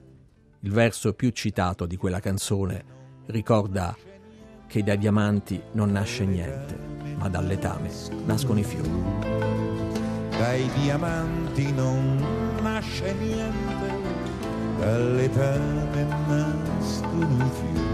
Il 0.61 0.71
verso 0.71 1.15
più 1.15 1.31
citato 1.31 1.87
di 1.87 1.97
quella 1.97 2.21
canzone 2.21 2.85
ricorda 3.29 3.97
che 4.69 4.83
dai 4.85 4.99
diamanti 4.99 5.61
non 5.73 5.91
nasce 5.91 6.27
niente, 6.27 6.79
ma 7.17 7.29
dal 7.29 7.47
letame 7.47 7.91
nascono 8.27 8.61
i 8.61 8.65
fiori. 8.65 8.91
Dai 10.31 10.69
diamanti 10.81 11.73
non 11.73 12.25
nasce 12.63 13.13
niente, 13.15 13.93
dal 14.79 15.15
letame 15.15 16.07
nascono 16.29 17.45
i 17.45 17.51
fiori. 17.51 17.87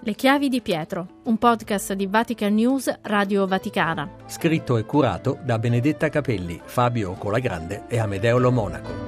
Le 0.00 0.14
chiavi 0.14 0.48
di 0.48 0.62
Pietro, 0.62 1.20
un 1.24 1.36
podcast 1.36 1.92
di 1.92 2.06
Vatican 2.06 2.54
News 2.54 3.00
Radio 3.02 3.46
Vaticana. 3.46 4.08
Scritto 4.24 4.78
e 4.78 4.86
curato 4.86 5.38
da 5.44 5.58
Benedetta 5.58 6.08
Capelli, 6.08 6.58
Fabio 6.64 7.12
Colagrande 7.12 7.84
e 7.88 7.98
Amedeo 7.98 8.38
Lo 8.38 8.50
Monaco. 8.50 9.07